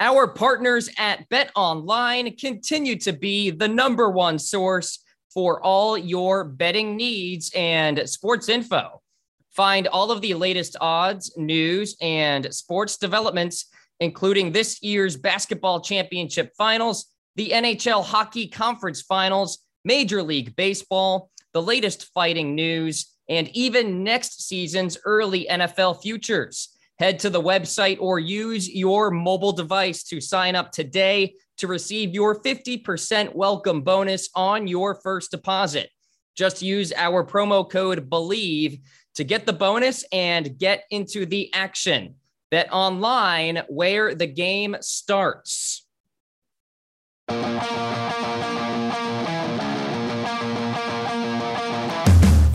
Our 0.00 0.28
partners 0.28 0.88
at 0.96 1.28
Bet 1.28 1.50
Online 1.56 2.36
continue 2.36 2.96
to 3.00 3.12
be 3.12 3.50
the 3.50 3.66
number 3.66 4.08
one 4.08 4.38
source 4.38 5.02
for 5.34 5.60
all 5.60 5.98
your 5.98 6.44
betting 6.44 6.96
needs 6.96 7.50
and 7.54 8.08
sports 8.08 8.48
info. 8.48 9.02
Find 9.50 9.88
all 9.88 10.12
of 10.12 10.20
the 10.20 10.34
latest 10.34 10.76
odds, 10.80 11.36
news, 11.36 11.96
and 12.00 12.54
sports 12.54 12.96
developments, 12.96 13.66
including 13.98 14.52
this 14.52 14.80
year's 14.84 15.16
basketball 15.16 15.80
championship 15.80 16.52
finals, 16.56 17.06
the 17.34 17.50
NHL 17.50 18.04
Hockey 18.04 18.46
Conference 18.46 19.02
Finals, 19.02 19.58
Major 19.84 20.22
League 20.22 20.54
Baseball, 20.54 21.28
the 21.54 21.62
latest 21.62 22.04
fighting 22.14 22.54
news, 22.54 23.16
and 23.28 23.48
even 23.48 24.04
next 24.04 24.46
season's 24.46 24.96
early 25.04 25.48
NFL 25.50 26.02
futures. 26.02 26.77
Head 26.98 27.20
to 27.20 27.30
the 27.30 27.40
website 27.40 27.98
or 28.00 28.18
use 28.18 28.68
your 28.68 29.12
mobile 29.12 29.52
device 29.52 30.02
to 30.04 30.20
sign 30.20 30.56
up 30.56 30.72
today 30.72 31.34
to 31.58 31.68
receive 31.68 32.12
your 32.12 32.42
50% 32.42 33.36
welcome 33.36 33.82
bonus 33.82 34.28
on 34.34 34.66
your 34.66 34.96
first 34.96 35.30
deposit. 35.30 35.90
Just 36.34 36.60
use 36.60 36.92
our 36.96 37.24
promo 37.24 37.68
code 37.68 38.10
BELIEVE 38.10 38.80
to 39.14 39.22
get 39.22 39.46
the 39.46 39.52
bonus 39.52 40.04
and 40.12 40.58
get 40.58 40.84
into 40.90 41.24
the 41.24 41.54
action. 41.54 42.16
Bet 42.50 42.68
online 42.72 43.62
where 43.68 44.16
the 44.16 44.26
game 44.26 44.74
starts. 44.80 45.86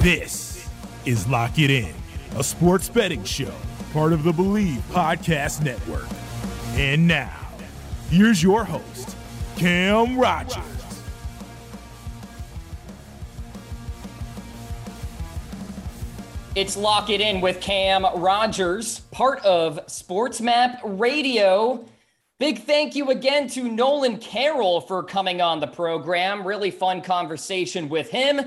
This 0.02 0.68
is 1.06 1.28
Lock 1.30 1.58
It 1.58 1.72
In, 1.72 1.94
a 2.36 2.44
sports 2.44 2.90
betting 2.90 3.24
show 3.24 3.54
part 3.94 4.12
of 4.12 4.24
the 4.24 4.32
Bleav 4.32 4.80
Podcast 4.92 5.64
Network. 5.64 6.08
And 6.74 7.08
now, 7.08 7.48
here's 8.10 8.42
your 8.42 8.66
host, 8.66 9.16
Cam 9.56 10.18
Rogers. 10.18 10.64
It's 16.56 16.76
Lock 16.76 17.12
It 17.12 17.22
In 17.22 17.40
with 17.40 17.62
Cam 17.62 18.04
Rogers, 18.16 19.02
part 19.12 19.46
of 19.46 19.76
SportsMap 19.86 20.80
Radio. 20.84 21.86
Big 22.40 22.64
thank 22.64 22.96
you 22.96 23.12
again 23.12 23.48
to 23.50 23.70
Nolan 23.70 24.18
Carroll 24.18 24.82
for 24.82 25.04
coming 25.04 25.40
on 25.40 25.60
the 25.60 25.68
program. 25.68 26.48
Really 26.48 26.72
fun 26.72 27.04
conversation 27.04 27.90
with 27.90 28.10
him. 28.10 28.42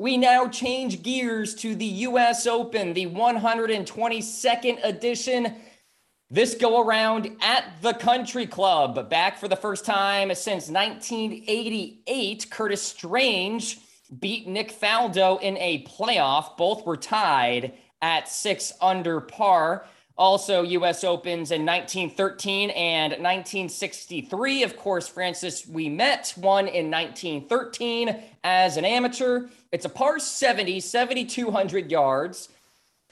We 0.00 0.16
now 0.16 0.48
change 0.48 1.02
gears 1.02 1.54
to 1.56 1.74
the 1.74 1.84
US 1.84 2.46
Open, 2.46 2.94
the 2.94 3.04
122nd 3.08 4.82
edition. 4.82 5.56
This 6.30 6.54
go 6.54 6.80
around 6.80 7.36
at 7.42 7.82
the 7.82 7.92
Country 7.92 8.46
Club, 8.46 9.10
back 9.10 9.36
for 9.36 9.46
the 9.46 9.56
first 9.56 9.84
time 9.84 10.34
since 10.34 10.70
1988. 10.70 12.46
Curtis 12.50 12.82
Strange 12.82 13.78
beat 14.18 14.48
Nick 14.48 14.72
Faldo 14.72 15.38
in 15.42 15.58
a 15.58 15.84
playoff. 15.84 16.56
Both 16.56 16.86
were 16.86 16.96
tied 16.96 17.74
at 18.00 18.26
six 18.26 18.72
under 18.80 19.20
par. 19.20 19.84
Also, 20.20 20.64
US 20.64 21.02
Opens 21.02 21.50
in 21.50 21.64
1913 21.64 22.68
and 22.72 23.12
1963. 23.12 24.62
Of 24.62 24.76
course, 24.76 25.08
Francis 25.08 25.64
Ouimet 25.64 26.36
won 26.36 26.68
in 26.68 26.90
1913 26.90 28.22
as 28.44 28.76
an 28.76 28.84
amateur. 28.84 29.46
It's 29.72 29.86
a 29.86 29.88
par 29.88 30.18
70, 30.18 30.78
7,200 30.78 31.90
yards. 31.90 32.50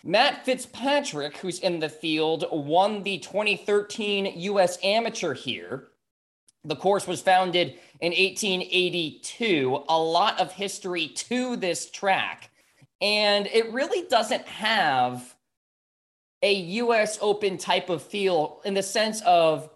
Matt 0.04 0.44
Fitzpatrick, 0.44 1.38
who's 1.38 1.60
in 1.60 1.80
the 1.80 1.88
field, 1.88 2.44
won 2.52 3.02
the 3.02 3.16
2013 3.20 4.34
U.S. 4.40 4.76
Amateur 4.84 5.32
here. 5.32 5.88
The 6.64 6.76
course 6.76 7.06
was 7.06 7.22
founded 7.22 7.68
in 8.02 8.12
1882. 8.12 9.84
A 9.88 9.98
lot 9.98 10.38
of 10.38 10.52
history 10.52 11.08
to 11.08 11.56
this 11.56 11.88
track. 11.88 12.50
And 13.00 13.46
it 13.46 13.72
really 13.72 14.06
doesn't 14.10 14.46
have 14.46 15.34
a 16.42 16.54
US 16.54 17.18
Open 17.20 17.58
type 17.58 17.90
of 17.90 18.02
feel 18.02 18.60
in 18.64 18.74
the 18.74 18.82
sense 18.82 19.20
of 19.22 19.70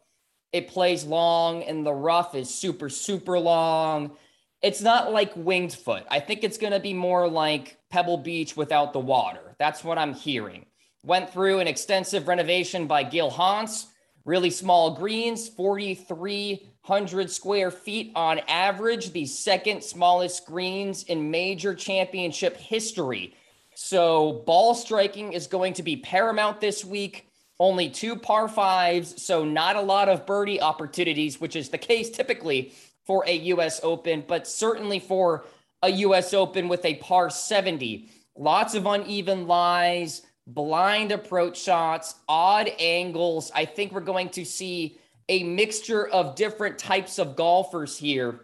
it 0.53 0.69
plays 0.69 1.05
long 1.05 1.63
and 1.63 1.85
the 1.85 1.93
rough 1.93 2.35
is 2.35 2.53
super, 2.53 2.89
super 2.89 3.39
long 3.39 4.17
it's 4.63 4.81
not 4.81 5.13
like 5.13 5.33
Winged 5.35 5.73
Foot. 5.75 6.05
I 6.09 6.21
think 6.21 6.45
it's 6.45 6.57
going 6.57 6.73
to 6.73 6.81
be 6.81 6.95
more 6.95 7.29
like 7.29 7.79
Pebble 7.91 8.19
Beach 8.19 8.57
without 8.57 8.93
the 8.93 9.01
water. 9.01 9.57
That's 9.59 9.83
what 9.83 9.99
I'm 9.99 10.15
hearing. 10.15 10.67
Went 11.05 11.31
through 11.31 11.59
an 11.59 11.67
extensive 11.67 12.29
renovation 12.29 12.87
by 12.87 13.03
Gil 13.03 13.31
Hanse, 13.31 13.89
really 14.25 14.51
small 14.51 14.95
greens, 14.95 15.49
4,300 15.49 17.31
square 17.31 17.73
feet 17.73 18.13
on 18.15 18.39
average, 18.47 19.13
the 19.13 19.27
second 19.27 19.83
smallest 19.83 20.47
greens 20.47 21.03
in 21.05 21.33
major 21.33 21.75
championship 21.75 22.57
history. 22.57 23.35
So, 23.75 24.43
ball 24.47 24.75
striking 24.75 25.33
is 25.33 25.47
going 25.47 25.75
to 25.75 25.83
be 25.83 25.97
paramount 25.97 26.61
this 26.61 26.85
week. 26.85 27.29
Only 27.59 27.89
two 27.89 28.17
par 28.17 28.49
fives, 28.49 29.23
so 29.23 29.45
not 29.45 29.77
a 29.77 29.81
lot 29.81 30.09
of 30.09 30.27
birdie 30.27 30.61
opportunities, 30.61 31.41
which 31.41 31.55
is 31.55 31.69
the 31.69 31.79
case 31.79 32.11
typically 32.11 32.73
for 33.07 33.25
a 33.27 33.37
US 33.37 33.81
Open, 33.83 34.25
but 34.27 34.47
certainly 34.47 34.99
for 34.99 35.45
a 35.83 35.91
US 35.91 36.35
Open 36.35 36.69
with 36.69 36.85
a 36.85 36.97
par 36.97 37.31
70. 37.31 38.09
Lots 38.37 38.75
of 38.75 38.87
uneven 38.87 39.47
lies, 39.47 40.23
blind 40.47 41.13
approach 41.13 41.61
shots, 41.61 42.17
odd 42.29 42.71
angles. 42.79 43.51
I 43.55 43.65
think 43.65 43.93
we're 43.93 44.01
going 44.01 44.31
to 44.31 44.45
see 44.45 44.99
a 45.29 45.45
mixture 45.45 46.09
of 46.09 46.35
different 46.35 46.79
types 46.79 47.19
of 47.19 47.37
golfers 47.37 47.97
here 47.97 48.41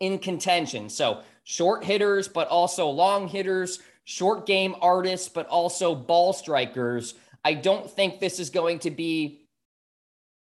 in 0.00 0.18
contention. 0.18 0.88
So, 0.88 1.22
short 1.44 1.84
hitters, 1.84 2.28
but 2.28 2.48
also 2.48 2.88
long 2.88 3.28
hitters, 3.28 3.80
short 4.04 4.46
game 4.46 4.74
artists, 4.80 5.28
but 5.28 5.46
also 5.48 5.94
ball 5.94 6.32
strikers. 6.32 7.14
I 7.44 7.54
don't 7.54 7.90
think 7.90 8.20
this 8.20 8.38
is 8.38 8.50
going 8.50 8.78
to 8.80 8.90
be 8.90 9.40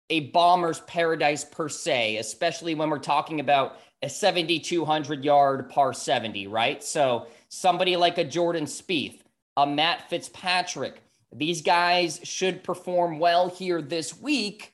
a 0.09 0.31
bomber's 0.31 0.81
paradise 0.81 1.43
per 1.43 1.67
se, 1.67 2.17
especially 2.17 2.75
when 2.75 2.89
we're 2.89 2.99
talking 2.99 3.39
about 3.39 3.79
a 4.01 4.09
7,200 4.09 5.23
yard 5.23 5.69
par 5.69 5.93
70, 5.93 6.47
right? 6.47 6.83
So 6.83 7.27
somebody 7.49 7.95
like 7.95 8.17
a 8.17 8.23
Jordan 8.23 8.65
Spieth, 8.65 9.19
a 9.57 9.65
Matt 9.65 10.09
Fitzpatrick, 10.09 11.01
these 11.33 11.61
guys 11.61 12.19
should 12.23 12.63
perform 12.63 13.19
well 13.19 13.49
here 13.49 13.81
this 13.81 14.17
week 14.19 14.73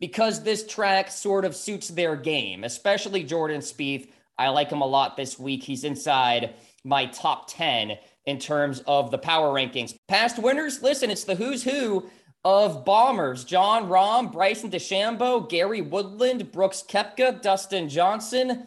because 0.00 0.42
this 0.42 0.66
track 0.66 1.10
sort 1.10 1.44
of 1.44 1.56
suits 1.56 1.88
their 1.88 2.16
game, 2.16 2.64
especially 2.64 3.22
Jordan 3.22 3.60
Spieth. 3.60 4.10
I 4.36 4.48
like 4.50 4.70
him 4.70 4.82
a 4.82 4.86
lot 4.86 5.16
this 5.16 5.38
week. 5.38 5.62
He's 5.62 5.84
inside 5.84 6.54
my 6.88 7.06
top 7.06 7.48
10 7.48 7.98
in 8.26 8.38
terms 8.38 8.82
of 8.86 9.10
the 9.10 9.18
power 9.18 9.54
rankings. 9.54 9.94
Past 10.08 10.38
winners, 10.38 10.82
listen, 10.82 11.10
it's 11.10 11.24
the 11.24 11.34
who's 11.34 11.62
who 11.62 12.10
of 12.44 12.84
bombers 12.84 13.44
Jon 13.44 13.88
Rahm, 13.88 14.32
Bryson 14.32 14.70
DeChambeau, 14.70 15.48
Gary 15.48 15.82
Woodland, 15.82 16.50
Brooks 16.50 16.82
Koepka, 16.88 17.42
Dustin 17.42 17.88
Johnson. 17.88 18.66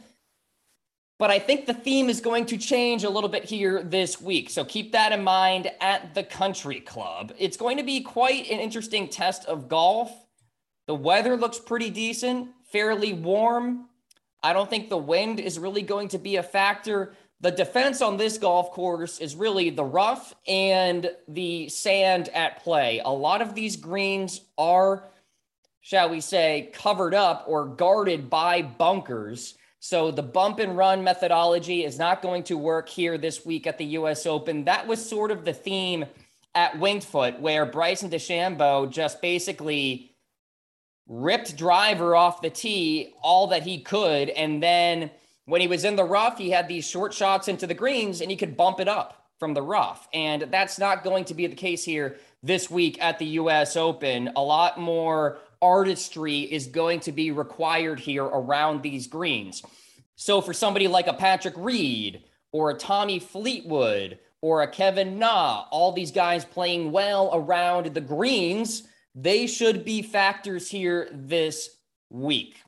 But 1.17 1.29
I 1.29 1.39
think 1.39 1.65
the 1.65 1.73
theme 1.73 2.09
is 2.09 2.19
going 2.19 2.47
to 2.47 2.57
change 2.57 3.03
a 3.03 3.09
little 3.09 3.29
bit 3.29 3.43
here 3.43 3.83
this 3.83 4.19
week. 4.19 4.49
So 4.49 4.65
keep 4.65 4.91
that 4.93 5.11
in 5.11 5.23
mind 5.23 5.71
at 5.79 6.15
the 6.15 6.23
country 6.23 6.79
club. 6.79 7.31
It's 7.37 7.57
going 7.57 7.77
to 7.77 7.83
be 7.83 8.01
quite 8.01 8.49
an 8.49 8.59
interesting 8.59 9.07
test 9.07 9.45
of 9.45 9.69
golf. 9.69 10.11
The 10.87 10.95
weather 10.95 11.37
looks 11.37 11.59
pretty 11.59 11.91
decent, 11.91 12.49
fairly 12.71 13.13
warm. 13.13 13.87
I 14.43 14.53
don't 14.53 14.69
think 14.69 14.89
the 14.89 14.97
wind 14.97 15.39
is 15.39 15.59
really 15.59 15.83
going 15.83 16.07
to 16.09 16.17
be 16.17 16.37
a 16.37 16.43
factor 16.43 17.13
the 17.41 17.51
defense 17.51 18.01
on 18.03 18.17
this 18.17 18.37
golf 18.37 18.71
course 18.71 19.19
is 19.19 19.35
really 19.35 19.71
the 19.71 19.83
rough 19.83 20.33
and 20.47 21.09
the 21.27 21.67
sand 21.69 22.29
at 22.29 22.63
play. 22.63 23.01
A 23.03 23.09
lot 23.09 23.41
of 23.41 23.55
these 23.55 23.75
greens 23.75 24.41
are, 24.59 25.09
shall 25.81 26.09
we 26.09 26.21
say, 26.21 26.69
covered 26.71 27.15
up 27.15 27.45
or 27.47 27.65
guarded 27.65 28.29
by 28.29 28.61
bunkers. 28.61 29.55
So 29.79 30.11
the 30.11 30.21
bump 30.21 30.59
and 30.59 30.77
run 30.77 31.03
methodology 31.03 31.83
is 31.83 31.97
not 31.97 32.21
going 32.21 32.43
to 32.43 32.57
work 32.59 32.87
here 32.87 33.17
this 33.17 33.43
week 33.43 33.65
at 33.65 33.79
the 33.79 33.85
US 33.85 34.27
Open. 34.27 34.65
That 34.65 34.85
was 34.85 35.03
sort 35.03 35.31
of 35.31 35.43
the 35.43 35.53
theme 35.53 36.05
at 36.53 36.73
Wingfoot, 36.73 37.39
where 37.39 37.65
Bryson 37.65 38.11
DeChambeau 38.11 38.91
just 38.91 39.19
basically 39.19 40.11
ripped 41.07 41.57
driver 41.57 42.15
off 42.15 42.43
the 42.43 42.51
tee 42.51 43.15
all 43.23 43.47
that 43.47 43.63
he 43.63 43.79
could 43.79 44.29
and 44.29 44.61
then 44.61 45.09
when 45.45 45.61
he 45.61 45.67
was 45.67 45.83
in 45.83 45.95
the 45.95 46.03
rough, 46.03 46.37
he 46.37 46.51
had 46.51 46.67
these 46.67 46.87
short 46.87 47.13
shots 47.13 47.47
into 47.47 47.67
the 47.67 47.73
greens 47.73 48.21
and 48.21 48.29
he 48.29 48.37
could 48.37 48.57
bump 48.57 48.79
it 48.79 48.87
up 48.87 49.27
from 49.39 49.53
the 49.53 49.61
rough. 49.61 50.07
And 50.13 50.43
that's 50.51 50.77
not 50.77 51.03
going 51.03 51.25
to 51.25 51.33
be 51.33 51.47
the 51.47 51.55
case 51.55 51.83
here 51.83 52.17
this 52.43 52.69
week 52.69 53.01
at 53.01 53.17
the 53.17 53.25
US 53.25 53.75
Open. 53.75 54.31
A 54.35 54.41
lot 54.41 54.79
more 54.79 55.39
artistry 55.61 56.39
is 56.41 56.67
going 56.67 56.99
to 57.01 57.11
be 57.11 57.31
required 57.31 57.99
here 57.99 58.23
around 58.23 58.81
these 58.81 59.07
greens. 59.07 59.63
So 60.15 60.41
for 60.41 60.53
somebody 60.53 60.87
like 60.87 61.07
a 61.07 61.13
Patrick 61.13 61.55
Reed 61.57 62.23
or 62.51 62.69
a 62.69 62.77
Tommy 62.77 63.19
Fleetwood 63.19 64.19
or 64.41 64.61
a 64.61 64.67
Kevin 64.67 65.17
Na, 65.19 65.65
all 65.71 65.91
these 65.91 66.11
guys 66.11 66.45
playing 66.45 66.91
well 66.91 67.31
around 67.33 67.93
the 67.93 68.01
greens, 68.01 68.83
They 69.15 69.47
should 69.47 69.83
be 69.83 70.01
factors 70.01 70.69
here 70.69 71.09
this 71.11 71.69
week. 72.09 72.61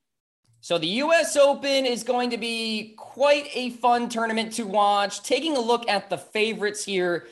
So 0.63 0.77
the 0.77 0.87
US 0.87 1.35
Open 1.35 1.85
is 1.85 2.03
going 2.03 2.29
to 2.29 2.37
be 2.37 2.93
quite 2.95 3.49
a 3.53 3.71
fun 3.71 4.07
tournament 4.07 4.53
to 4.53 4.65
watch. 4.65 5.21
Taking 5.21 5.57
a 5.57 5.59
look 5.59 5.89
at 5.89 6.09
the 6.09 6.17
favorites 6.17 6.85
here 6.85 7.27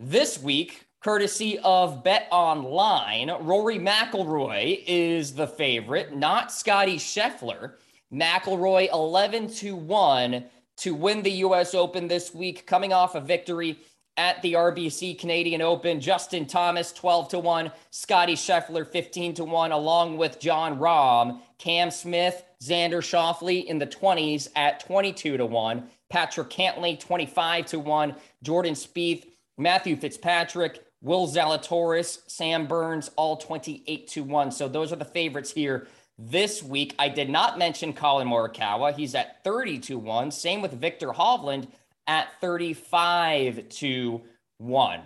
this 0.00 0.42
week, 0.42 0.86
courtesy 1.04 1.58
of 1.58 2.02
Bet 2.02 2.28
Online, 2.30 3.30
Rory 3.40 3.78
McIlroy 3.78 4.82
is 4.86 5.34
the 5.34 5.46
favorite, 5.46 6.16
not 6.16 6.50
Scotty 6.50 6.96
Scheffler. 6.96 7.74
McIlroy 8.10 8.90
11 8.90 9.48
to 9.56 9.76
1 9.76 10.42
to 10.78 10.94
win 10.94 11.22
the 11.22 11.30
US 11.30 11.74
Open 11.74 12.08
this 12.08 12.34
week, 12.34 12.66
coming 12.66 12.94
off 12.94 13.14
a 13.14 13.20
victory 13.20 13.80
at 14.16 14.40
the 14.42 14.54
RBC 14.54 15.18
Canadian 15.18 15.62
Open. 15.62 16.00
Justin 16.00 16.46
Thomas 16.46 16.92
12 16.92 17.28
to 17.28 17.38
1, 17.38 17.72
Scotty 17.90 18.34
Scheffler 18.34 18.86
15 18.86 19.34
to 19.34 19.44
1 19.44 19.72
along 19.72 20.16
with 20.16 20.38
Jon 20.38 20.78
Rahm, 20.78 21.40
Cam 21.62 21.92
Smith, 21.92 22.42
Xander 22.60 23.00
Schauffele 23.00 23.64
in 23.64 23.78
the 23.78 23.86
20s 23.86 24.48
at 24.56 24.80
22 24.80 25.36
to 25.36 25.46
1, 25.46 25.84
Patrick 26.10 26.50
Cantlay 26.50 26.98
25 26.98 27.66
to 27.66 27.78
1, 27.78 28.16
Jordan 28.42 28.74
Spieth, 28.74 29.26
Matthew 29.56 29.94
Fitzpatrick, 29.94 30.84
Will 31.02 31.28
Zalatoris, 31.28 32.18
Sam 32.26 32.66
Burns 32.66 33.12
all 33.14 33.36
28 33.36 34.08
to 34.08 34.24
1. 34.24 34.50
So 34.50 34.66
those 34.66 34.92
are 34.92 34.96
the 34.96 35.04
favorites 35.04 35.52
here 35.52 35.86
this 36.18 36.64
week. 36.64 36.96
I 36.98 37.08
did 37.08 37.30
not 37.30 37.58
mention 37.58 37.92
Collin 37.92 38.26
Morikawa. 38.26 38.96
He's 38.96 39.14
at 39.14 39.44
30 39.44 39.78
to 39.80 39.98
1. 39.98 40.32
Same 40.32 40.62
with 40.62 40.72
Viktor 40.72 41.10
Hovland 41.10 41.68
at 42.08 42.40
35 42.40 43.68
to 43.68 44.20
1. 44.58 45.00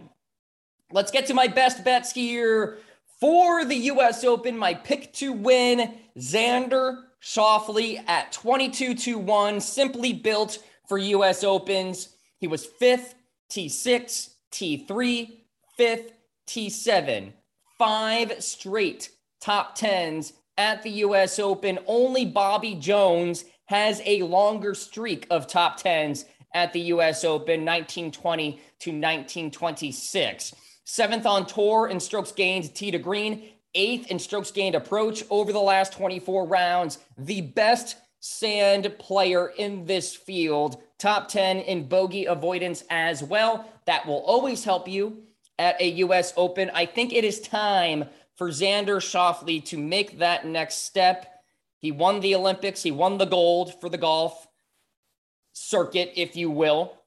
Let's 0.91 1.11
get 1.11 1.27
to 1.27 1.35
my 1.35 1.49
best 1.49 1.85
bets 1.85 2.13
here 2.13 2.79
for 3.21 3.65
the 3.65 3.77
US 3.77 4.25
Open. 4.25 4.57
My 4.57 4.75
pick 4.75 5.13
to 5.15 5.33
win 5.33 5.95
Xander 6.19 7.03
Schauffele 7.23 8.03
at 8.09 8.33
22 8.33 8.95
to 8.95 9.19
1, 9.19 9.61
simply 9.61 10.13
built 10.13 10.59
for 10.89 10.99
US 10.99 11.43
Opens. 11.43 12.11
He 12.39 12.47
was 12.47 12.67
fifth, 12.67 13.15
T6, 13.51 14.31
T3, 14.53 15.31
fifth, 15.77 16.13
T7, 16.47 17.33
five 17.79 18.43
straight 18.43 19.11
top 19.41 19.75
tens 19.75 20.33
at 20.57 20.83
the 20.83 20.91
US 20.91 21.39
Open. 21.39 21.79
Only 21.87 22.25
Bobby 22.25 22.75
Jones 22.75 23.45
has 23.67 24.01
a 24.05 24.23
longer 24.23 24.75
streak 24.75 25.27
of 25.31 25.47
top 25.47 25.79
tens 25.79 26.25
at 26.55 26.73
the 26.73 26.81
US 26.81 27.25
Open, 27.25 27.65
1920 27.65 28.53
to 28.81 28.91
1926. 28.91 30.55
Seventh 30.89 31.27
on 31.27 31.47
tour 31.47 31.89
in 31.89 31.99
strokes 31.99 32.31
gained, 32.31 32.73
tee 32.73 32.93
to 32.93 32.99
green. 32.99 33.49
Eighth 33.75 34.09
in 34.09 34.21
strokes 34.21 34.53
gained 34.53 34.77
approach 34.77 35.25
over 35.31 35.53
the 35.53 35.59
last 35.59 35.93
24 35.93 36.47
rounds. 36.47 36.99
The 37.19 37.41
best 37.41 37.97
sand 38.21 38.95
player 39.01 39.49
in 39.49 39.85
this 39.87 40.15
field. 40.15 40.81
Top 40.99 41.27
10 41.27 41.59
in 41.59 41.89
bogey 41.89 42.27
avoidance 42.27 42.85
as 42.89 43.21
well. 43.21 43.69
That 43.87 44.07
will 44.07 44.21
always 44.21 44.63
help 44.63 44.87
you 44.87 45.25
at 45.59 45.81
a 45.83 45.89
US 45.89 46.33
Open. 46.37 46.71
I 46.73 46.87
think 46.87 47.13
it 47.13 47.25
is 47.25 47.41
time 47.41 48.05
for 48.37 48.51
Xander 48.51 48.99
Schauffele 48.99 49.65
to 49.67 49.77
make 49.77 50.21
that 50.21 50.47
next 50.47 50.85
step. 50.85 51.27
He 51.79 51.91
won 51.91 52.21
the 52.21 52.37
Olympics, 52.37 52.85
he 52.85 52.93
won 52.93 53.19
the 53.19 53.27
gold 53.27 53.81
for 53.81 53.89
the 53.89 53.99
golf 53.99 54.47
circuit, 55.53 56.13
if 56.15 56.37
you 56.37 56.49
will. 56.49 57.03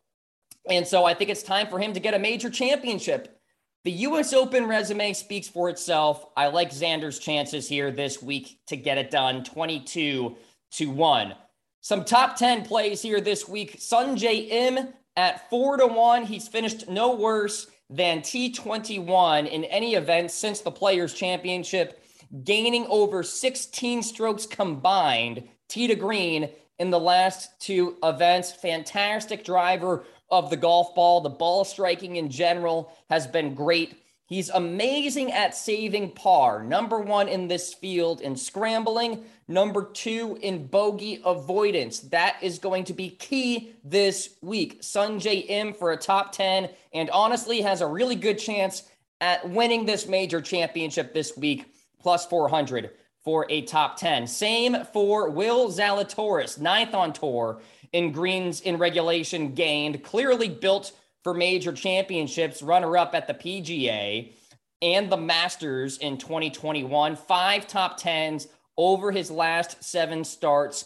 And 0.69 0.85
so 0.85 1.05
I 1.05 1.13
think 1.13 1.29
it's 1.29 1.43
time 1.43 1.67
for 1.67 1.79
him 1.79 1.93
to 1.93 2.01
get 2.01 2.13
a 2.13 2.19
major 2.19 2.49
championship. 2.49 3.38
The 3.85 3.91
US 3.91 4.33
Open 4.33 4.67
resume 4.67 5.13
speaks 5.13 5.47
for 5.47 5.69
itself. 5.69 6.25
I 6.35 6.47
like 6.47 6.71
Xander's 6.71 7.17
chances 7.17 7.69
here 7.69 7.91
this 7.91 8.21
week 8.21 8.59
to 8.67 8.75
get 8.75 8.97
it 8.97 9.09
done 9.09 9.43
22 9.43 10.35
to 10.71 10.89
1. 10.89 11.33
Some 11.79 12.03
top 12.03 12.35
10 12.35 12.65
plays 12.65 13.01
here 13.01 13.21
this 13.21 13.47
week. 13.47 13.79
Sungjae 13.79 14.49
Im 14.49 14.89
at 15.15 15.49
4 15.49 15.77
to 15.77 15.87
1. 15.87 16.25
He's 16.25 16.49
finished 16.49 16.89
no 16.89 17.15
worse 17.15 17.67
than 17.89 18.19
T21 18.19 19.49
in 19.49 19.63
any 19.65 19.95
event 19.95 20.31
since 20.31 20.59
the 20.59 20.71
Players' 20.71 21.13
Championship, 21.13 22.03
gaining 22.43 22.85
over 22.87 23.23
16 23.23 24.03
strokes 24.03 24.45
combined, 24.45 25.47
tee 25.69 25.87
to 25.87 25.95
green, 25.95 26.49
in 26.79 26.89
the 26.89 26.99
last 26.99 27.59
two 27.59 27.97
events. 28.03 28.51
Fantastic 28.51 29.43
driver 29.43 30.03
of 30.31 30.49
the 30.49 30.57
golf 30.57 30.95
ball. 30.95 31.21
The 31.21 31.29
ball 31.29 31.65
striking 31.65 32.15
in 32.15 32.29
general 32.29 32.91
has 33.09 33.27
been 33.27 33.55
great. 33.55 33.95
He's 34.29 34.49
amazing 34.49 35.31
at 35.31 35.55
saving 35.55 36.11
par. 36.11 36.61
Number 36.61 36.99
one 36.99 37.27
in 37.27 37.47
this 37.47 37.73
field 37.73 38.21
in 38.21 38.35
scrambling, 38.35 39.23
number 39.47 39.89
two 39.91 40.37
in 40.41 40.67
bogey 40.67 41.19
avoidance. 41.25 41.99
That 42.01 42.37
is 42.43 42.59
going 42.59 42.83
to 42.85 42.93
be 42.93 43.09
key 43.09 43.73
this 43.83 44.35
week. 44.41 44.83
Sungjae 44.83 45.49
Im 45.49 45.73
for 45.73 45.91
a 45.91 45.97
top 45.97 46.31
10 46.31 46.69
and 46.93 47.09
honestly 47.09 47.61
has 47.61 47.81
a 47.81 47.87
really 47.87 48.15
good 48.15 48.37
chance 48.37 48.83
at 49.19 49.49
winning 49.49 49.87
this 49.87 50.07
major 50.07 50.41
championship 50.41 51.11
this 51.11 51.35
week, 51.35 51.65
plus 51.99 52.27
400 52.27 52.91
for 53.23 53.47
a 53.49 53.63
top 53.63 53.97
10. 53.97 54.27
Same 54.27 54.85
for 54.93 55.31
Will 55.31 55.69
Zalatoris, 55.69 56.59
ninth 56.59 56.93
on 56.93 57.13
tour 57.13 57.61
in 57.93 58.11
greens 58.11 58.61
in 58.61 58.77
regulation 58.77 59.53
gained, 59.53 60.03
clearly 60.03 60.49
built 60.49 60.91
for 61.23 61.33
major 61.33 61.73
championships, 61.73 62.61
runner 62.61 62.97
up 62.97 63.13
at 63.13 63.27
the 63.27 63.33
PGA 63.33 64.33
and 64.81 65.11
the 65.11 65.17
Masters 65.17 65.97
in 65.97 66.17
2021. 66.17 67.15
Five 67.15 67.67
top 67.67 67.97
tens 67.97 68.47
over 68.77 69.11
his 69.11 69.29
last 69.29 69.83
seven 69.83 70.23
starts. 70.23 70.85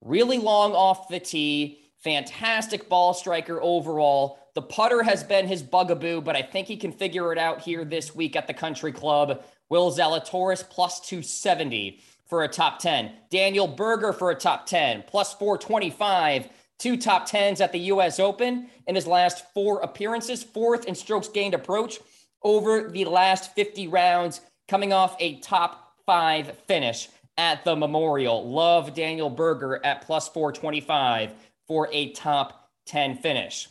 Really 0.00 0.38
long 0.38 0.72
off 0.72 1.08
the 1.08 1.20
tee. 1.20 1.80
Fantastic 1.98 2.88
ball 2.88 3.14
striker 3.14 3.60
overall. 3.60 4.38
The 4.54 4.62
putter 4.62 5.02
has 5.02 5.24
been 5.24 5.46
his 5.46 5.62
bugaboo, 5.62 6.20
but 6.20 6.36
I 6.36 6.42
think 6.42 6.68
he 6.68 6.76
can 6.76 6.92
figure 6.92 7.32
it 7.32 7.38
out 7.38 7.60
here 7.60 7.84
this 7.84 8.14
week 8.14 8.36
at 8.36 8.46
the 8.46 8.54
country 8.54 8.92
club. 8.92 9.42
Will 9.68 9.90
Zalatoris 9.90 10.68
plus 10.68 11.00
270 11.00 12.00
for 12.26 12.44
a 12.44 12.48
top 12.48 12.78
10. 12.78 13.12
Daniel 13.30 13.66
Berger 13.66 14.12
for 14.12 14.30
a 14.30 14.34
top 14.34 14.66
10, 14.66 15.04
plus 15.06 15.34
425 15.34 16.48
two 16.78 16.96
top 16.96 17.28
10s 17.28 17.60
at 17.60 17.72
the 17.72 17.78
US 17.78 18.18
Open 18.18 18.68
in 18.86 18.94
his 18.94 19.06
last 19.06 19.44
four 19.54 19.80
appearances, 19.80 20.42
fourth 20.42 20.86
in 20.86 20.94
strokes 20.94 21.28
gained 21.28 21.54
approach 21.54 21.98
over 22.42 22.90
the 22.90 23.04
last 23.04 23.54
50 23.54 23.88
rounds, 23.88 24.40
coming 24.68 24.92
off 24.92 25.16
a 25.18 25.40
top 25.40 25.94
five 26.04 26.58
finish 26.66 27.08
at 27.38 27.64
the 27.64 27.74
Memorial. 27.74 28.48
Love 28.50 28.94
Daniel 28.94 29.30
Berger 29.30 29.80
at 29.84 30.02
plus 30.02 30.28
425 30.28 31.32
for 31.66 31.88
a 31.90 32.12
top 32.12 32.70
10 32.86 33.16
finish. 33.16 33.68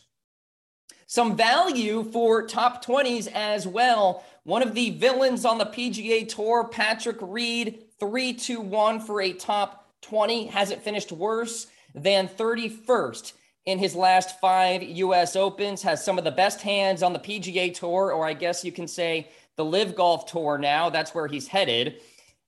Some 1.05 1.37
value 1.37 2.03
for 2.03 2.47
top 2.47 2.83
20s 2.83 3.27
as 3.31 3.67
well. 3.67 4.23
One 4.43 4.63
of 4.63 4.73
the 4.73 4.89
villains 4.89 5.45
on 5.45 5.59
the 5.59 5.65
PGA 5.65 6.27
Tour, 6.27 6.67
Patrick 6.67 7.17
Reed, 7.21 7.82
3 7.99 8.33
2 8.33 8.61
1 8.61 8.99
for 9.01 9.21
a 9.21 9.33
top 9.33 9.89
20. 10.01 10.47
Hasn't 10.47 10.83
finished 10.83 11.11
worse 11.11 11.67
than 11.95 12.27
31st 12.27 13.33
in 13.65 13.79
his 13.79 13.95
last 13.95 14.39
five 14.39 14.83
U.S. 14.83 15.35
Opens, 15.35 15.81
has 15.83 16.03
some 16.03 16.17
of 16.17 16.23
the 16.23 16.31
best 16.31 16.61
hands 16.61 17.01
on 17.01 17.13
the 17.13 17.19
PGA 17.19 17.73
Tour, 17.73 18.11
or 18.11 18.25
I 18.25 18.33
guess 18.33 18.65
you 18.65 18.71
can 18.71 18.87
say 18.87 19.29
the 19.55 19.63
LIV 19.65 19.95
Golf 19.95 20.25
Tour 20.25 20.57
now. 20.57 20.89
That's 20.89 21.15
where 21.15 21.27
he's 21.27 21.47
headed. 21.47 22.01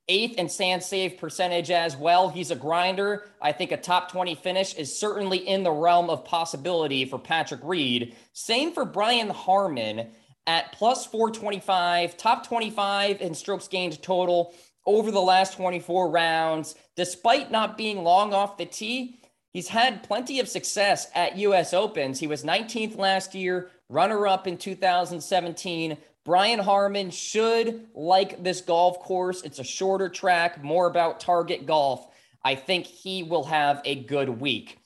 Eighth 0.07 0.37
in 0.37 0.49
sand 0.49 0.83
save 0.83 1.17
percentage 1.17 1.71
as 1.71 1.97
well. 1.97 2.29
He's 2.29 2.51
a 2.51 2.55
grinder. 2.55 3.23
I 3.41 3.53
think 3.53 3.71
a 3.71 3.77
top 3.77 4.11
20 4.11 4.35
finish 4.35 4.75
is 4.75 4.99
certainly 4.99 5.37
in 5.37 5.63
the 5.63 5.71
realm 5.71 6.09
of 6.09 6.25
possibility 6.25 7.05
for 7.05 7.17
Patrick 7.17 7.61
Reed. 7.63 8.15
Same 8.33 8.71
for 8.71 8.85
Brian 8.85 9.29
Harman 9.29 10.09
at 10.45 10.71
plus 10.73 11.07
425, 11.07 12.17
top 12.17 12.45
25 12.45 13.21
in 13.21 13.33
strokes 13.33 13.67
gained 13.67 13.99
total 14.03 14.53
over 14.85 15.11
the 15.11 15.21
last 15.21 15.55
24 15.55 16.09
rounds. 16.09 16.75
Despite 16.95 17.51
not 17.51 17.77
being 17.77 18.03
long 18.03 18.33
off 18.33 18.57
the 18.57 18.65
tee, 18.65 19.19
He's 19.55 19.69
had 19.69 20.03
plenty 20.03 20.41
of 20.41 20.49
success 20.49 21.09
at 21.15 21.37
US 21.37 21.73
Opens. 21.73 22.19
He 22.19 22.27
was 22.27 22.43
19th 22.43 22.97
last 22.97 23.33
year, 23.33 23.69
runner 23.87 24.27
up 24.27 24.47
in 24.47 24.57
2017. 24.57 25.95
Brian 26.25 26.59
Harman 26.59 27.09
should 27.09 27.87
like 27.93 28.43
this 28.43 28.59
golf 28.59 28.99
course. 28.99 29.43
It's 29.43 29.59
a 29.59 29.63
shorter 29.63 30.09
track, 30.09 30.61
more 30.61 30.87
about 30.87 31.21
target 31.21 31.65
golf. 31.65 32.05
I 32.43 32.55
think 32.55 32.85
he 32.85 33.23
will 33.23 33.45
have 33.45 33.81
a 33.85 33.95
good 33.95 34.27
week. 34.27 34.77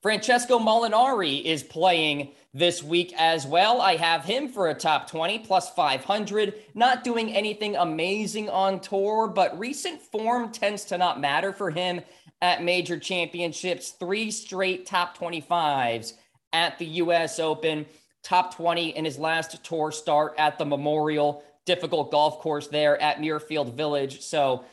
Francesco 0.00 0.58
Molinari 0.58 1.44
is 1.44 1.62
playing 1.62 2.30
this 2.54 2.84
week 2.84 3.12
as 3.18 3.44
well. 3.46 3.82
I 3.82 3.96
have 3.96 4.24
him 4.24 4.48
for 4.48 4.68
a 4.68 4.74
top 4.74 5.10
20 5.10 5.40
plus 5.40 5.70
500. 5.70 6.54
Not 6.74 7.02
doing 7.02 7.34
anything 7.34 7.74
amazing 7.74 8.48
on 8.48 8.80
tour, 8.80 9.26
but 9.26 9.58
recent 9.58 10.00
form 10.00 10.52
tends 10.52 10.84
to 10.86 10.96
not 10.96 11.20
matter 11.20 11.52
for 11.52 11.70
him 11.70 12.00
at 12.40 12.62
major 12.62 12.98
championships, 12.98 13.90
three 13.90 14.30
straight 14.30 14.86
top 14.86 15.18
25s 15.18 16.14
at 16.52 16.78
the 16.78 16.86
US 16.86 17.40
Open, 17.40 17.86
top 18.22 18.54
20 18.54 18.96
in 18.96 19.04
his 19.04 19.18
last 19.18 19.62
tour 19.64 19.90
start 19.90 20.34
at 20.38 20.56
the 20.56 20.64
Memorial, 20.64 21.42
difficult 21.66 22.12
golf 22.12 22.38
course 22.38 22.68
there 22.68 23.00
at 23.02 23.18
Muirfield 23.18 23.74
Village. 23.74 24.20
So 24.20 24.64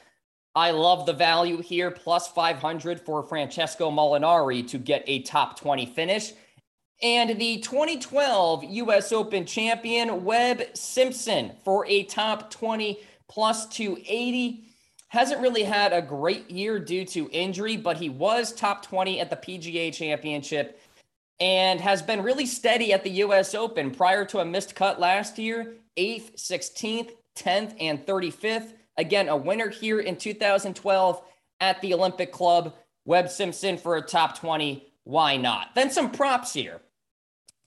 I 0.54 0.72
love 0.72 1.06
the 1.06 1.14
value 1.14 1.62
here, 1.62 1.90
plus 1.90 2.28
500 2.28 3.00
for 3.00 3.24
Francesco 3.24 3.90
Molinari 3.90 4.68
to 4.68 4.78
get 4.78 5.04
a 5.08 5.22
top 5.24 5.58
20 5.58 5.88
finish. 5.88 6.34
And 7.04 7.40
the 7.40 7.58
2012 7.58 8.64
US 8.64 9.12
Open 9.12 9.46
champion, 9.46 10.24
Webb 10.24 10.62
Simpson, 10.76 11.54
for 11.64 11.86
a 11.88 12.04
top 12.04 12.52
20 12.52 13.00
plus 13.28 13.66
280. 13.68 14.66
Hasn't 15.08 15.42
really 15.42 15.64
had 15.64 15.92
a 15.92 16.02
great 16.02 16.50
year 16.50 16.80
due 16.80 17.04
to 17.06 17.30
injury, 17.32 17.76
but 17.76 17.98
he 17.98 18.10
was 18.10 18.54
top 18.54 18.86
20 18.86 19.20
at 19.20 19.30
the 19.30 19.36
PGA 19.36 19.94
Championship 19.94 20.80
and 21.40 21.82
has 21.82 22.04
been 22.04 22.22
really 22.22 22.46
steady 22.46 22.94
at 22.94 23.04
the 23.04 23.10
US 23.10 23.56
Open 23.56 23.92
prior 23.92 24.24
to 24.26 24.40
a 24.40 24.46
missed 24.46 24.76
cut 24.76 25.00
last 25.00 25.40
year 25.40 25.74
8th, 25.98 26.36
16th, 26.36 27.12
10th, 27.36 27.76
and 27.80 28.06
35th. 28.06 28.74
Again, 28.98 29.28
a 29.28 29.36
winner 29.36 29.70
here 29.70 30.00
in 30.00 30.16
2012 30.16 31.22
at 31.60 31.82
the 31.82 31.94
Olympic 31.94 32.32
Club. 32.32 32.76
Webb 33.06 33.30
Simpson 33.30 33.78
for 33.78 33.98
a 33.98 34.02
top 34.02 34.38
20. 34.38 34.86
Why 35.04 35.36
not? 35.36 35.74
Then 35.74 35.90
some 35.90 36.12
props 36.12 36.54
here. 36.54 36.80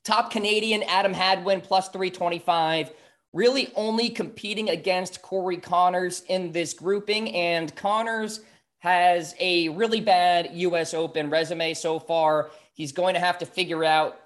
Top 0.05 0.31
Canadian 0.31 0.83
Adam 0.83 1.15
Hadwin 1.15 1.63
plus 1.63 1.89
325. 1.89 2.93
Really 3.33 3.73
only 3.75 4.11
competing 4.11 4.69
against 4.69 5.23
Corey 5.23 5.57
Conners 5.57 6.23
in 6.29 6.53
this 6.53 6.75
grouping. 6.75 7.35
And 7.35 7.75
Conners 7.75 8.41
has 8.81 9.35
a 9.41 9.71
really 9.71 10.03
bad 10.03 10.51
US 10.53 10.93
Open 10.93 11.31
resume 11.31 11.73
so 11.73 11.99
far. 11.99 12.51
He's 12.75 12.93
going 12.93 13.15
to 13.15 13.21
have 13.21 13.39
to 13.39 13.47
figure 13.47 13.83
out 13.83 14.21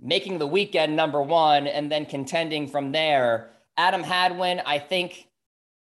making 0.00 0.38
the 0.38 0.46
weekend 0.46 0.96
number 0.96 1.20
one 1.20 1.66
and 1.66 1.92
then 1.92 2.06
contending 2.06 2.66
from 2.66 2.92
there. 2.92 3.50
Adam 3.76 4.02
Hadwin, 4.02 4.62
I 4.64 4.78
think, 4.78 5.28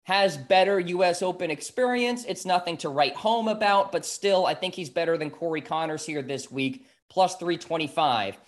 has 0.04 0.36
better 0.36 0.80
US 0.80 1.20
Open 1.20 1.50
experience. 1.50 2.24
It's 2.24 2.46
nothing 2.46 2.78
to 2.78 2.88
write 2.88 3.14
home 3.14 3.48
about, 3.48 3.92
but 3.92 4.06
still, 4.06 4.46
I 4.46 4.54
think 4.54 4.74
he's 4.74 4.88
better 4.88 5.18
than 5.18 5.30
Corey 5.30 5.60
Conners 5.60 6.06
here 6.06 6.22
this 6.22 6.50
week, 6.50 6.86
plus 7.10 7.36
325. 7.36 8.38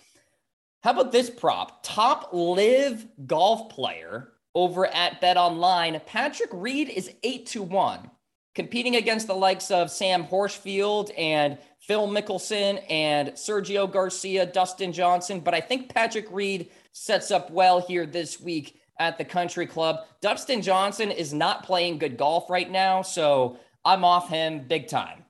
How 0.81 0.91
about 0.91 1.11
this 1.11 1.29
prop? 1.29 1.83
Top 1.83 2.29
LIV 2.31 3.05
Golf 3.27 3.69
player 3.69 4.29
over 4.55 4.87
at 4.87 5.19
Bet 5.19 5.35
Online. 5.35 5.99
Patrick 6.05 6.49
Reed 6.53 6.87
is 6.87 7.11
8 7.21 7.45
to 7.47 7.63
1, 7.63 8.09
competing 8.55 8.95
against 8.95 9.27
the 9.27 9.33
likes 9.33 9.71
of 9.71 9.91
Sam 9.91 10.23
Horsfield 10.23 11.11
and 11.17 11.57
Phil 11.81 12.07
Mickelson 12.07 12.81
and 12.89 13.29
Sergio 13.31 13.91
Garcia, 13.91 14.45
Dustin 14.45 14.93
Johnson. 14.93 15.41
But 15.41 15.53
I 15.53 15.59
think 15.59 15.93
Patrick 15.93 16.27
Reed 16.31 16.69
sets 16.93 17.29
up 17.29 17.51
well 17.51 17.81
here 17.81 18.05
this 18.05 18.39
week 18.39 18.79
at 18.99 19.17
the 19.17 19.25
country 19.25 19.67
club. 19.67 20.05
Dustin 20.21 20.61
Johnson 20.61 21.11
is 21.11 21.33
not 21.33 21.65
playing 21.65 21.97
good 21.97 22.15
golf 22.15 22.49
right 22.49 22.71
now, 22.71 23.01
so 23.01 23.59
I'm 23.83 24.05
off 24.05 24.29
him 24.29 24.65
big 24.65 24.87
time. 24.87 25.25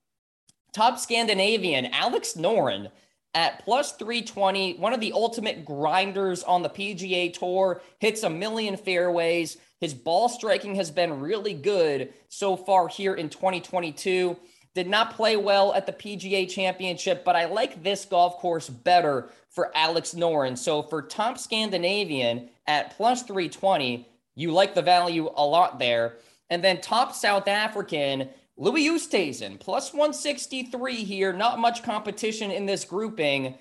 Top 0.73 0.99
Scandinavian, 0.99 1.87
Alex 1.87 2.33
Noren 2.33 2.91
at 3.33 3.63
plus 3.63 3.91
320, 3.93 4.75
one 4.75 4.93
of 4.93 4.99
the 4.99 5.13
ultimate 5.13 5.63
grinders 5.63 6.43
on 6.43 6.63
the 6.63 6.69
PGA 6.69 7.31
Tour, 7.31 7.81
hits 7.99 8.23
a 8.23 8.29
million 8.29 8.75
fairways. 8.75 9.57
His 9.79 9.93
ball 9.93 10.29
striking 10.29 10.75
has 10.75 10.91
been 10.91 11.19
really 11.19 11.53
good 11.53 12.13
so 12.27 12.57
far 12.57 12.87
here 12.87 13.13
in 13.13 13.29
2022. 13.29 14.35
Did 14.75 14.87
not 14.87 15.15
play 15.15 15.35
well 15.35 15.73
at 15.73 15.85
the 15.85 15.93
PGA 15.93 16.49
Championship, 16.49 17.23
but 17.23 17.35
I 17.35 17.45
like 17.45 17.83
this 17.83 18.05
golf 18.05 18.37
course 18.37 18.69
better 18.69 19.29
for 19.49 19.71
Alex 19.75 20.13
Noren. 20.13 20.57
So 20.57 20.83
for 20.83 21.01
top 21.01 21.37
Scandinavian 21.37 22.49
at 22.67 22.95
plus 22.95 23.23
320, 23.23 24.07
you 24.35 24.51
like 24.51 24.75
the 24.75 24.81
value 24.81 25.29
a 25.35 25.45
lot 25.45 25.79
there. 25.79 26.17
And 26.49 26.63
then 26.63 26.81
top 26.81 27.13
South 27.13 27.47
African, 27.47 28.29
Louis 28.61 28.89
Oosthuizen, 28.89 29.57
plus 29.57 29.93
163 29.93 30.95
here. 31.05 31.31
Not 31.31 31.59
much 31.59 31.81
competition 31.81 32.51
in 32.51 32.65
this 32.65 32.83
grouping. 32.83 33.55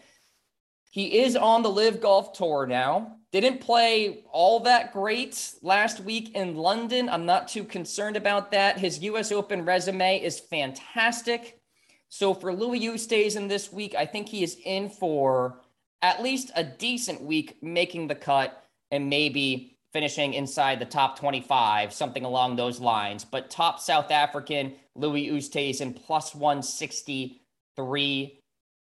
He 0.91 1.21
is 1.21 1.37
on 1.37 1.63
the 1.63 1.71
LIV 1.71 2.01
Golf 2.01 2.33
Tour 2.33 2.67
now. 2.67 3.19
Didn't 3.31 3.61
play 3.61 4.25
all 4.33 4.59
that 4.61 4.93
great 4.93 5.55
last 5.63 6.01
week 6.01 6.35
in 6.35 6.57
London. 6.57 7.09
I'm 7.09 7.27
not 7.27 7.47
too 7.47 7.63
concerned 7.63 8.17
about 8.17 8.51
that. 8.51 8.79
His 8.79 9.01
US 9.05 9.31
Open 9.31 9.65
resume 9.65 10.21
is 10.21 10.41
fantastic. 10.41 11.61
So 12.09 12.35
for 12.35 12.53
Louis 12.53 12.81
Oosthuizen 12.81 13.49
this 13.49 13.73
week, 13.73 13.95
I 13.95 14.05
think 14.05 14.29
he 14.29 14.43
is 14.43 14.57
in 14.65 14.91
for 14.91 15.61
at 16.03 16.25
least 16.25 16.51
a 16.57 16.65
decent 16.65 17.23
week 17.23 17.63
making 17.63 18.09
the 18.09 18.17
cut 18.17 18.65
and 18.91 19.09
maybe 19.09 19.78
finishing 19.93 20.35
inside 20.35 20.79
the 20.79 20.85
top 20.85 21.19
25, 21.19 21.93
something 21.93 22.25
along 22.25 22.57
those 22.57 22.81
lines. 22.81 23.25
But 23.25 23.51
top 23.51 23.81
South 23.81 24.11
African, 24.11 24.75
Louis 24.95 25.29
Oosthuizen, 25.29 25.97
plus 25.97 26.35
163 26.35 28.43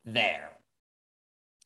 there. 0.05 0.49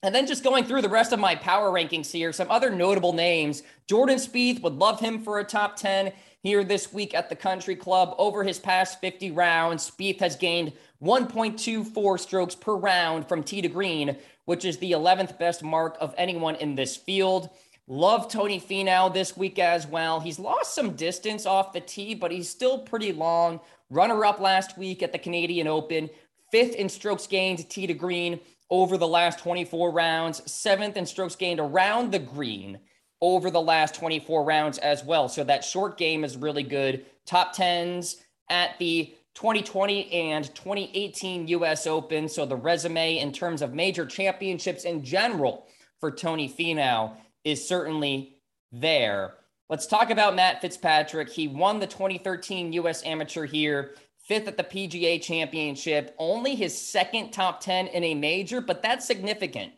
And 0.03 0.13
then 0.13 0.27
just 0.27 0.43
going 0.43 0.65
through 0.65 0.81
the 0.81 0.89
rest 0.89 1.13
of 1.13 1.19
my 1.19 1.33
power 1.33 1.71
rankings 1.71 2.11
here, 2.11 2.33
some 2.33 2.51
other 2.51 2.69
notable 2.69 3.13
names. 3.13 3.63
Jordan 3.87 4.17
Spieth 4.17 4.61
would 4.61 4.73
love 4.73 4.99
him 4.99 5.23
for 5.23 5.39
a 5.39 5.45
top 5.45 5.77
10 5.77 6.11
here 6.41 6.65
this 6.65 6.91
week 6.91 7.15
at 7.15 7.29
the 7.29 7.37
country 7.37 7.77
club. 7.77 8.13
Over 8.17 8.43
his 8.43 8.59
past 8.59 8.99
50 8.99 9.31
rounds, 9.31 9.89
Spieth 9.89 10.19
has 10.19 10.35
gained 10.35 10.73
1.24 11.01 12.19
strokes 12.19 12.53
per 12.53 12.75
round 12.75 13.29
from 13.29 13.43
tee 13.43 13.61
to 13.61 13.69
green, 13.69 14.17
which 14.43 14.65
is 14.65 14.77
the 14.77 14.91
11th 14.91 15.39
best 15.39 15.63
mark 15.63 15.95
of 16.01 16.13
anyone 16.17 16.55
in 16.55 16.75
this 16.75 16.97
field. 16.97 17.49
Love 17.87 18.31
Tony 18.31 18.61
Finau 18.61 19.13
this 19.13 19.35
week 19.35 19.59
as 19.59 19.85
well. 19.85 20.21
He's 20.21 20.39
lost 20.39 20.73
some 20.73 20.95
distance 20.95 21.45
off 21.45 21.73
the 21.73 21.81
tee, 21.81 22.15
but 22.15 22.31
he's 22.31 22.49
still 22.49 22.79
pretty 22.79 23.11
long. 23.11 23.59
Runner 23.89 24.23
up 24.23 24.39
last 24.39 24.77
week 24.77 25.03
at 25.03 25.11
the 25.11 25.19
Canadian 25.19 25.67
Open, 25.67 26.09
fifth 26.49 26.75
in 26.75 26.87
strokes 26.87 27.27
gained 27.27 27.69
tee 27.69 27.85
to 27.85 27.93
green 27.93 28.39
over 28.69 28.97
the 28.97 29.07
last 29.07 29.39
24 29.39 29.91
rounds, 29.91 30.49
seventh 30.49 30.95
in 30.95 31.05
strokes 31.05 31.35
gained 31.35 31.59
around 31.59 32.11
the 32.11 32.19
green 32.19 32.79
over 33.21 33.51
the 33.51 33.61
last 33.61 33.95
24 33.95 34.43
rounds 34.45 34.77
as 34.77 35.03
well. 35.03 35.27
So 35.27 35.43
that 35.43 35.63
short 35.63 35.97
game 35.97 36.23
is 36.23 36.37
really 36.37 36.63
good. 36.63 37.05
Top 37.25 37.53
10s 37.55 38.15
at 38.49 38.79
the 38.79 39.13
2020 39.35 40.11
and 40.11 40.45
2018 40.55 41.47
US 41.49 41.85
Open. 41.85 42.29
So 42.29 42.45
the 42.45 42.55
resume 42.55 43.17
in 43.17 43.31
terms 43.33 43.61
of 43.61 43.73
major 43.73 44.05
championships 44.05 44.85
in 44.85 45.03
general 45.03 45.67
for 45.99 46.11
Tony 46.11 46.49
Finau 46.49 47.15
is 47.43 47.67
certainly 47.67 48.38
there. 48.71 49.35
Let's 49.69 49.88
talk 49.88 50.09
about 50.09 50.35
Matt 50.35 50.62
Fitzpatrick. 50.62 51.29
He 51.29 51.47
won 51.47 51.79
the 51.79 51.88
2013 51.88 52.73
US 52.73 53.03
Amateur 53.03 53.45
here 53.45 53.95
fifth 54.23 54.47
at 54.47 54.57
the 54.57 54.63
PGA 54.63 55.21
Championship, 55.21 56.15
only 56.17 56.55
his 56.55 56.79
second 56.79 57.31
top 57.31 57.59
10 57.59 57.88
in 57.88 58.03
a 58.03 58.15
major, 58.15 58.62
but 58.62 58.81
that's 58.81 59.05
significant 59.05 59.73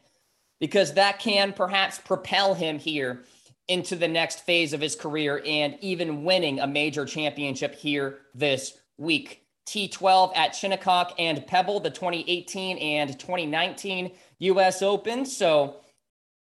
because 0.60 0.94
that 0.94 1.20
can 1.20 1.52
perhaps 1.52 2.00
propel 2.00 2.54
him 2.54 2.80
here 2.80 3.24
into 3.68 3.96
the 3.96 4.08
next 4.08 4.46
phase 4.46 4.74
of 4.74 4.82
his 4.82 4.96
career 4.96 5.42
and 5.46 5.78
even 5.82 6.24
winning 6.24 6.60
a 6.60 6.68
major 6.68 7.06
championship 7.06 7.74
here 7.74 8.20
this 8.36 8.78
week. 8.98 9.42
T12 9.68 10.38
at 10.38 10.54
Shinnecock 10.54 11.16
and 11.18 11.46
Pebble, 11.48 11.80
the 11.80 11.90
2018 11.90 12.78
and 12.78 13.20
2019 13.20 14.12
US 14.40 14.84
Open. 14.84 15.26
So 15.26 15.78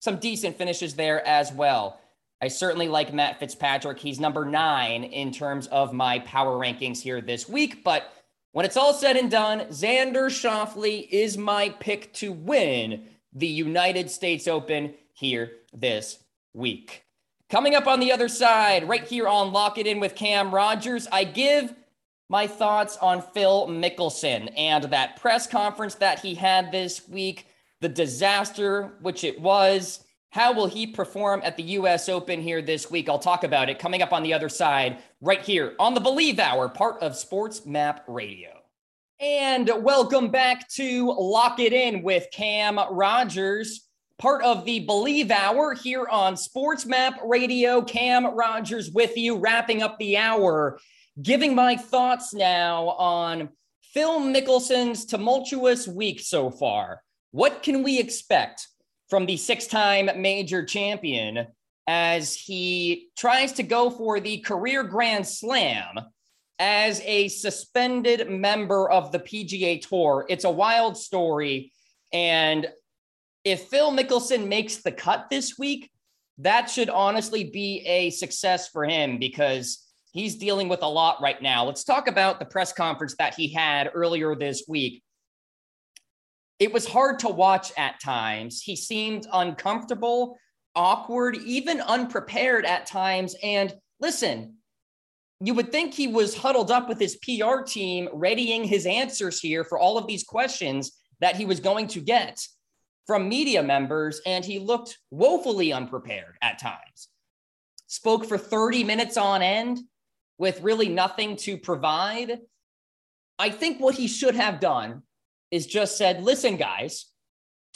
some 0.03 0.17
decent 0.17 0.59
finishes 0.59 0.95
there 0.95 1.25
as 1.25 1.53
well. 1.53 2.01
I 2.41 2.49
certainly 2.49 2.89
like 2.89 3.15
Matt 3.15 3.39
Fitzpatrick. 3.39 4.01
He's 4.01 4.19
number 4.19 4.45
nine 4.45 5.05
in 5.05 5.31
terms 5.31 5.69
of 5.69 5.93
my 5.93 6.19
power 6.19 6.59
rankings 6.59 6.99
here 7.01 7.21
this 7.21 7.49
week. 7.49 7.85
But 7.85 8.13
when 8.51 8.67
it's 8.67 8.77
all 8.77 8.95
said 8.95 9.17
and 9.17 9.31
done, 9.31 9.61
Xander 9.67 10.27
Schauffele 10.27 11.07
is 11.09 11.39
my 11.39 11.69
pick 11.69 12.13
to 12.15 12.33
win 12.33 13.11
the 13.33 13.47
United 13.47 14.11
States 14.11 14.49
Open 14.49 14.95
here 15.13 15.53
this 15.73 16.19
week. 16.53 17.05
Coming 17.49 17.77
up 17.77 17.87
on 17.87 18.01
the 18.01 18.11
other 18.11 18.29
side, 18.29 18.89
right 18.89 19.07
here 19.07 19.29
on 19.29 19.53
Lock 19.53 19.79
It 19.79 19.87
In 19.87 20.01
with 20.01 20.17
Cam 20.17 20.53
Rogers, 20.53 21.07
I 21.13 21.23
give 21.23 21.73
my 22.29 22.49
thoughts 22.49 22.97
on 22.97 23.23
Phil 23.23 23.69
Mickelson 23.69 24.53
and 24.57 24.83
that 24.85 25.21
press 25.21 25.47
conference 25.47 25.95
that 25.97 26.19
he 26.19 26.35
had 26.35 26.73
this 26.73 27.09
week, 27.09 27.47
the 27.83 27.89
disaster 27.89 28.95
which 29.03 29.25
it 29.25 29.39
was 29.41 30.05
how 30.33 30.55
will 30.55 30.67
he 30.67 30.87
perform 30.87 31.43
at 31.45 31.59
the 31.59 31.63
US 31.63 32.09
Open 32.09 32.41
here 32.41 32.63
this 32.63 32.91
week? 32.91 33.11
I'll 33.11 33.19
talk 33.19 33.45
about 33.45 33.69
it 33.69 33.79
coming 33.79 34.01
up 34.01 34.15
on 34.15 34.23
the 34.23 34.33
other 34.33 34.49
side, 34.49 35.03
right 35.21 35.43
here 35.43 35.75
on 35.79 35.93
the 35.93 36.01
Bleav 36.01 36.39
Hour, 36.39 36.71
part 36.71 37.03
of 37.03 37.13
SportsMap 37.13 38.01
Radio. 38.09 38.49
And 39.21 39.71
welcome 39.81 40.31
back 40.31 40.71
to 40.71 41.15
Lock 41.19 41.61
It 41.61 41.75
In 41.75 42.03
with 42.03 42.29
Cam 42.33 42.81
Rogers, 42.91 43.87
part 44.17 44.43
of 44.43 44.65
the 44.65 44.87
Bleav 44.87 45.31
Hour 45.31 45.75
here 45.75 46.07
on 46.11 46.33
SportsMap 46.33 47.19
Radio. 47.23 47.83
Cam 47.83 48.25
Rogers 48.25 48.91
with 48.91 49.19
you, 49.19 49.37
wrapping 49.37 49.83
up 49.83 49.99
the 49.99 50.17
hour, 50.17 50.81
giving 51.21 51.55
my 51.55 51.77
thoughts 51.77 52.33
now 52.33 52.89
on 52.89 53.51
Phil 53.93 54.19
Mickelson's 54.19 55.05
tumultuous 55.05 55.87
week 55.87 56.21
so 56.21 56.51
far. 56.51 57.03
What 57.33 57.63
can 57.63 57.83
we 57.83 57.99
expect 57.99 58.69
from 59.11 59.27
the 59.27 59.37
six 59.37 59.67
time 59.67 60.09
major 60.17 60.65
champion 60.65 61.47
as 61.87 62.35
he 62.35 63.09
tries 63.17 63.53
to 63.53 63.63
go 63.63 63.91
for 63.91 64.21
the 64.21 64.39
career 64.39 64.85
grand 64.85 65.27
slam 65.27 65.99
as 66.59 67.01
a 67.05 67.29
suspended 67.29 68.31
member 68.31 68.89
of 68.89 69.11
the 69.11 69.19
PGA 69.19 69.81
Tour. 69.87 70.25
It's 70.29 70.45
a 70.45 70.51
wild 70.51 70.97
story. 70.97 71.73
And 72.13 72.69
if 73.45 73.65
Phil 73.65 73.91
Mickelson 73.91 74.47
makes 74.47 74.77
the 74.77 74.93
cut 74.93 75.27
this 75.29 75.59
week, 75.59 75.91
that 76.39 76.71
should 76.71 76.89
honestly 76.89 77.45
be 77.45 77.81
a 77.87 78.11
success 78.11 78.69
for 78.69 78.85
him 78.85 79.19
because 79.19 79.85
he's 80.13 80.37
dealing 80.37 80.69
with 80.69 80.83
a 80.83 80.89
lot 80.89 81.21
right 81.21 81.43
now. 81.43 81.65
Let's 81.65 81.85
talk 81.85 82.07
about 82.07 82.39
the 82.39 82.47
press 82.47 82.73
conference 82.73 83.17
that 83.19 83.35
he 83.35 83.53
had 83.53 83.91
earlier 83.93 84.37
this 84.37 84.65
week. 84.69 85.03
It 86.63 86.73
was 86.73 86.87
hard 86.87 87.19
to 87.19 87.29
watch 87.29 87.73
at 87.77 87.99
times. 87.99 88.63
He 88.63 88.77
seemed 88.77 89.27
uncomfortable, 89.33 90.39
awkward, 90.77 91.37
even 91.39 91.81
unprepared 91.81 92.65
at 92.65 92.87
times. 92.87 93.35
And 93.43 93.75
listen, 93.99 94.59
you 95.41 95.55
would 95.55 95.73
think 95.73 95.93
he 95.93 96.07
was 96.07 96.37
huddled 96.37 96.71
up 96.71 96.89
with 96.89 97.01
his 97.01 97.17
PR 97.17 97.63
team, 97.67 98.09
readying 98.13 98.63
his 98.63 98.87
answers 98.87 99.41
here 99.41 99.65
for 99.65 99.77
all 99.77 99.99
of 99.99 100.07
these 100.07 100.23
questions 100.23 100.93
that 101.19 101.35
he 101.35 101.45
was 101.45 101.59
going 101.59 101.89
to 101.89 102.01
get 102.01 102.39
from 103.09 103.29
media 103.29 103.61
members, 103.61 104.21
and 104.25 104.45
he 104.45 104.61
looked 104.61 104.99
woefully 105.11 105.73
unprepared 105.73 106.37
at 106.43 106.61
times. 106.61 107.09
Spoke 107.89 108.25
for 108.25 108.39
30 108.39 108.85
minutes 108.85 109.17
on 109.17 109.43
end 109.43 109.81
with 110.39 110.63
really 110.63 110.89
nothing 110.89 111.35
to 111.39 111.59
provide. 111.59 112.39
I 113.37 113.51
think 113.51 113.81
what 113.81 113.97
he 113.97 114.07
should 114.07 114.37
have 114.37 114.61
done 114.61 115.03
is 115.53 115.67
just 115.67 115.97
said, 115.97 116.25
listen, 116.25 116.57
guys, 116.57 117.07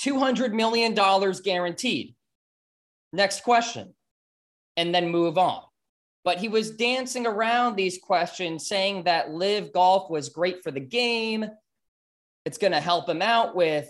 $200 0.01 0.53
million 0.53 0.95
guaranteed. 1.45 2.17
Next 3.13 3.45
question. 3.45 3.95
And 4.77 4.95
then 4.95 5.11
move 5.11 5.39
on. 5.39 5.63
But 6.25 6.39
he 6.39 6.49
was 6.49 6.73
dancing 6.73 7.27
around 7.27 7.77
these 7.77 7.99
questions, 7.99 8.67
saying 8.67 9.05
that 9.05 9.31
LIV 9.31 9.73
Golf 9.73 10.11
was 10.11 10.31
great 10.31 10.65
for 10.65 10.73
the 10.73 10.81
game. 10.81 11.47
It's 12.45 12.59
going 12.59 12.73
to 12.73 12.81
help 12.81 13.09
him 13.09 13.23
out 13.23 13.55
with 13.55 13.89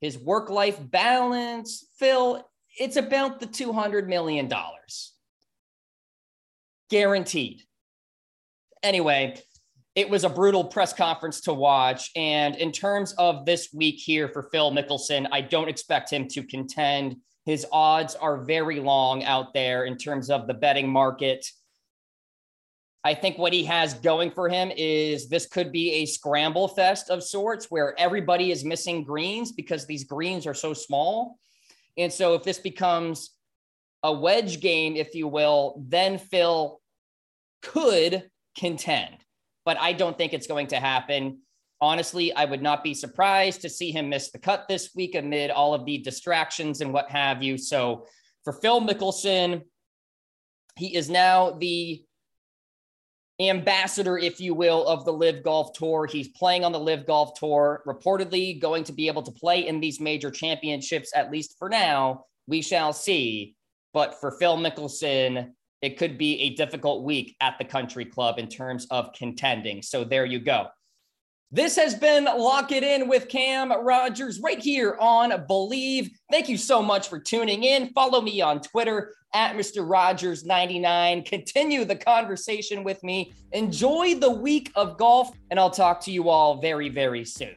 his 0.00 0.16
work 0.16 0.48
life 0.48 0.78
balance. 0.80 1.84
Phil, 1.98 2.48
it's 2.78 2.96
about 2.96 3.40
the 3.40 3.46
$200 3.46 4.06
million. 4.06 4.50
Guaranteed. 6.88 7.62
Anyway, 8.82 9.36
it 9.94 10.08
was 10.08 10.24
a 10.24 10.28
brutal 10.28 10.64
press 10.64 10.92
conference 10.92 11.40
to 11.42 11.52
watch. 11.52 12.10
And 12.14 12.56
in 12.56 12.72
terms 12.72 13.12
of 13.18 13.44
this 13.44 13.70
week 13.72 13.96
here 13.96 14.28
for 14.28 14.44
Phil 14.52 14.70
Mickelson, 14.70 15.26
I 15.32 15.40
don't 15.40 15.68
expect 15.68 16.12
him 16.12 16.28
to 16.28 16.42
contend. 16.42 17.16
His 17.44 17.66
odds 17.72 18.14
are 18.14 18.44
very 18.44 18.78
long 18.78 19.24
out 19.24 19.52
there 19.52 19.84
in 19.84 19.96
terms 19.96 20.30
of 20.30 20.46
the 20.46 20.54
betting 20.54 20.88
market. 20.88 21.44
I 23.02 23.14
think 23.14 23.38
what 23.38 23.52
he 23.52 23.64
has 23.64 23.94
going 23.94 24.30
for 24.30 24.48
him 24.48 24.70
is 24.76 25.28
this 25.28 25.46
could 25.46 25.72
be 25.72 25.92
a 25.94 26.06
scramble 26.06 26.68
fest 26.68 27.08
of 27.10 27.24
sorts 27.24 27.70
where 27.70 27.98
everybody 27.98 28.52
is 28.52 28.62
missing 28.62 29.04
greens 29.04 29.52
because 29.52 29.86
these 29.86 30.04
greens 30.04 30.46
are 30.46 30.54
so 30.54 30.74
small. 30.74 31.38
And 31.96 32.12
so 32.12 32.34
if 32.34 32.42
this 32.42 32.58
becomes 32.58 33.30
a 34.02 34.12
wedge 34.12 34.60
game, 34.60 34.96
if 34.96 35.14
you 35.14 35.28
will, 35.28 35.82
then 35.88 36.18
Phil 36.18 36.80
could 37.62 38.30
contend. 38.56 39.16
But 39.64 39.78
I 39.78 39.92
don't 39.92 40.16
think 40.16 40.32
it's 40.32 40.46
going 40.46 40.68
to 40.68 40.76
happen. 40.76 41.40
Honestly, 41.80 42.32
I 42.32 42.44
would 42.44 42.62
not 42.62 42.84
be 42.84 42.94
surprised 42.94 43.62
to 43.62 43.68
see 43.68 43.90
him 43.90 44.08
miss 44.08 44.30
the 44.30 44.38
cut 44.38 44.66
this 44.68 44.90
week 44.94 45.14
amid 45.14 45.50
all 45.50 45.74
of 45.74 45.86
the 45.86 45.98
distractions 45.98 46.80
and 46.80 46.92
what 46.92 47.10
have 47.10 47.42
you. 47.42 47.56
So 47.56 48.06
for 48.44 48.52
Phil 48.54 48.80
Mickelson, 48.80 49.62
he 50.76 50.94
is 50.94 51.08
now 51.08 51.52
the 51.52 52.02
ambassador, 53.40 54.18
if 54.18 54.40
you 54.40 54.54
will, 54.54 54.86
of 54.86 55.04
the 55.04 55.12
LIV 55.12 55.42
Golf 55.42 55.72
Tour. 55.72 56.06
He's 56.06 56.28
playing 56.28 56.64
on 56.64 56.72
the 56.72 56.80
LIV 56.80 57.06
Golf 57.06 57.38
Tour, 57.38 57.82
reportedly 57.86 58.60
going 58.60 58.84
to 58.84 58.92
be 58.92 59.08
able 59.08 59.22
to 59.22 59.32
play 59.32 59.66
in 59.66 59.80
these 59.80 60.00
major 60.00 60.30
championships, 60.30 61.12
at 61.14 61.30
least 61.30 61.56
for 61.58 61.68
now. 61.68 62.26
We 62.46 62.60
shall 62.62 62.92
see. 62.92 63.56
But 63.92 64.20
for 64.20 64.32
Phil 64.32 64.58
Mickelson, 64.58 65.52
it 65.82 65.98
could 65.98 66.18
be 66.18 66.40
a 66.40 66.54
difficult 66.54 67.04
week 67.04 67.36
at 67.40 67.58
the 67.58 67.64
country 67.64 68.04
club 68.04 68.38
in 68.38 68.48
terms 68.48 68.86
of 68.90 69.12
contending. 69.12 69.82
So 69.82 70.04
there 70.04 70.24
you 70.24 70.40
go. 70.40 70.68
This 71.52 71.74
has 71.76 71.96
been 71.96 72.26
Lock 72.26 72.70
It 72.70 72.84
In 72.84 73.08
with 73.08 73.28
Cam 73.28 73.72
Rogers 73.72 74.38
right 74.38 74.60
here 74.60 74.96
on 75.00 75.30
Bleav. 75.48 76.08
Thank 76.30 76.48
you 76.48 76.56
so 76.56 76.80
much 76.80 77.08
for 77.08 77.18
tuning 77.18 77.64
in. 77.64 77.88
Follow 77.88 78.20
me 78.20 78.40
on 78.40 78.60
Twitter 78.60 79.14
at 79.34 79.56
Mr. 79.56 79.84
Rogers99. 79.84 81.26
Continue 81.26 81.84
the 81.84 81.96
conversation 81.96 82.84
with 82.84 83.02
me. 83.02 83.32
Enjoy 83.50 84.14
the 84.14 84.30
week 84.30 84.70
of 84.76 84.96
golf, 84.96 85.36
and 85.50 85.58
I'll 85.58 85.70
talk 85.70 86.00
to 86.02 86.12
you 86.12 86.28
all 86.28 86.60
very, 86.60 86.88
very 86.88 87.24
soon. 87.24 87.56